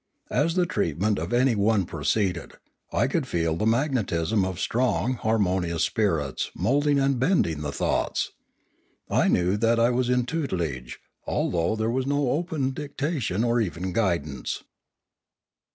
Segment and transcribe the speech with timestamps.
[0.31, 2.53] As the treatment of any one proceeded,
[2.91, 8.31] I could feel the magnetism of strong, harmonious spirits moulding and bending the thoughts.
[9.11, 13.93] I knew that I was in tutelage, although there was no open dictation or even
[13.93, 14.63] guidance.